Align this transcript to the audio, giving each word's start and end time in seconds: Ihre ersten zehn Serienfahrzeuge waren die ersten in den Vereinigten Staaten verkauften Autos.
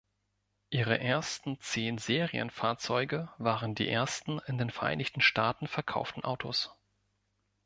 Ihre 0.71 0.99
ersten 0.99 1.59
zehn 1.59 1.99
Serienfahrzeuge 1.99 3.29
waren 3.37 3.75
die 3.75 3.87
ersten 3.87 4.39
in 4.47 4.57
den 4.57 4.71
Vereinigten 4.71 5.21
Staaten 5.21 5.67
verkauften 5.67 6.23
Autos. 6.23 6.71